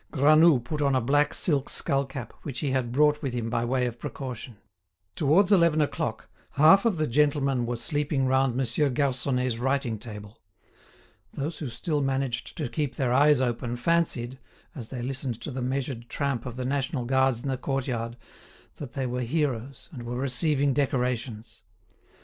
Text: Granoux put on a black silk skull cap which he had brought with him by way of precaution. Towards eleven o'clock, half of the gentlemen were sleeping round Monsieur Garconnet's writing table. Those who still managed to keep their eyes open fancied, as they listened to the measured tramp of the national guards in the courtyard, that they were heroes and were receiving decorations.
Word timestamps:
Granoux 0.11 0.59
put 0.59 0.81
on 0.81 0.95
a 0.95 0.99
black 0.99 1.31
silk 1.31 1.69
skull 1.69 2.07
cap 2.07 2.33
which 2.41 2.61
he 2.61 2.71
had 2.71 2.91
brought 2.91 3.21
with 3.21 3.35
him 3.35 3.51
by 3.51 3.63
way 3.63 3.85
of 3.85 3.99
precaution. 3.99 4.57
Towards 5.15 5.51
eleven 5.51 5.79
o'clock, 5.79 6.27
half 6.53 6.85
of 6.85 6.97
the 6.97 7.05
gentlemen 7.05 7.67
were 7.67 7.75
sleeping 7.75 8.25
round 8.25 8.55
Monsieur 8.55 8.89
Garconnet's 8.89 9.59
writing 9.59 9.99
table. 9.99 10.39
Those 11.33 11.59
who 11.59 11.69
still 11.69 12.01
managed 12.01 12.57
to 12.57 12.67
keep 12.67 12.95
their 12.95 13.13
eyes 13.13 13.41
open 13.41 13.75
fancied, 13.77 14.39
as 14.73 14.87
they 14.87 15.03
listened 15.03 15.39
to 15.41 15.51
the 15.51 15.61
measured 15.61 16.09
tramp 16.09 16.47
of 16.47 16.55
the 16.55 16.65
national 16.65 17.05
guards 17.05 17.43
in 17.43 17.47
the 17.49 17.55
courtyard, 17.55 18.17
that 18.77 18.93
they 18.93 19.05
were 19.05 19.21
heroes 19.21 19.87
and 19.91 20.01
were 20.01 20.17
receiving 20.17 20.73
decorations. 20.73 21.61